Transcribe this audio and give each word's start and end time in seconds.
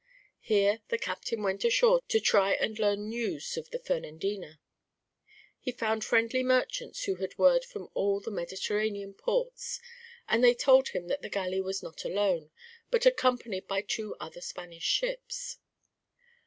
Here 0.39 0.81
the 0.87 0.97
captain 0.97 1.43
went 1.43 1.63
ashore 1.63 2.01
to 2.07 2.19
try 2.19 2.53
and 2.53 2.79
learn 2.79 3.07
news 3.07 3.55
of 3.55 3.69
the 3.69 3.77
Fernandina. 3.77 4.59
He 5.59 5.71
found 5.71 6.03
friendly 6.03 6.41
merchants 6.41 7.03
who 7.03 7.17
had 7.17 7.37
word 7.37 7.63
from 7.63 7.87
all 7.93 8.19
the 8.19 8.31
Mediterranean 8.31 9.13
ports, 9.13 9.79
and 10.27 10.43
they 10.43 10.55
told 10.55 10.87
him 10.87 11.05
that 11.09 11.21
the 11.21 11.29
galley 11.29 11.61
was 11.61 11.83
not 11.83 12.03
alone, 12.03 12.49
but 12.89 13.05
accompanied 13.05 13.67
by 13.67 13.83
two 13.83 14.15
other 14.19 14.41
Spanish 14.41 14.81
ships. 14.85 15.57